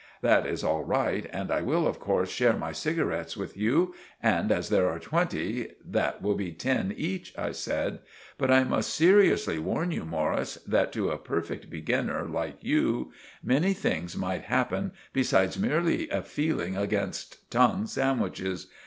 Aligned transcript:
"That 0.23 0.47
is 0.47 0.63
all 0.63 0.83
right 0.83 1.27
and 1.31 1.51
I 1.51 1.61
will 1.61 1.85
of 1.85 1.99
corse 1.99 2.31
share 2.31 2.57
my 2.57 2.71
cigarets 2.71 3.37
with 3.37 3.55
you, 3.55 3.93
and 4.19 4.51
as 4.51 4.69
there 4.69 4.89
are 4.89 4.97
twenty, 4.97 5.73
that 5.85 6.23
will 6.23 6.33
be 6.33 6.51
ten 6.53 6.91
each," 6.97 7.35
I 7.37 7.51
said; 7.51 7.99
"but 8.39 8.49
I 8.49 8.63
must 8.63 8.91
seeriously 8.91 9.59
warn 9.59 9.91
you, 9.91 10.03
Morris, 10.03 10.55
that 10.65 10.91
to 10.93 11.11
a 11.11 11.19
perfect 11.19 11.69
beginer, 11.69 12.23
like 12.25 12.57
you, 12.63 13.11
many 13.43 13.73
things 13.73 14.17
might 14.17 14.45
happen 14.45 14.93
besides 15.13 15.59
merely 15.59 16.09
a 16.09 16.23
fealing 16.23 16.75
against 16.75 17.51
tongue 17.51 17.85
sandwiches. 17.85 18.65